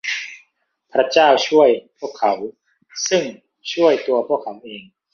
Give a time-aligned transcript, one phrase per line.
[0.93, 1.69] พระเจ้าช่วย
[1.99, 2.33] พวกเขา
[3.09, 3.23] ซึ่ง
[3.73, 4.83] ช่วยตัวพวกเขาเอง